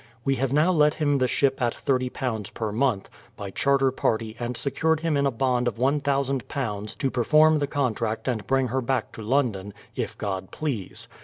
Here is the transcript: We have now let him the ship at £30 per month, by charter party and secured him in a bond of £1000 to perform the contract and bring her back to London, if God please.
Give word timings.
We 0.25 0.37
have 0.37 0.51
now 0.51 0.71
let 0.71 0.95
him 0.95 1.19
the 1.19 1.27
ship 1.27 1.61
at 1.61 1.75
£30 1.85 2.55
per 2.55 2.71
month, 2.71 3.07
by 3.37 3.51
charter 3.51 3.91
party 3.91 4.35
and 4.39 4.57
secured 4.57 5.01
him 5.01 5.15
in 5.15 5.27
a 5.27 5.29
bond 5.29 5.67
of 5.67 5.77
£1000 5.77 6.97
to 6.97 7.11
perform 7.11 7.59
the 7.59 7.67
contract 7.67 8.27
and 8.27 8.47
bring 8.47 8.69
her 8.69 8.81
back 8.81 9.11
to 9.11 9.21
London, 9.21 9.75
if 9.95 10.17
God 10.17 10.49
please. 10.49 11.07